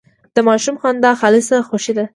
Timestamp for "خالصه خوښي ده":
1.19-2.05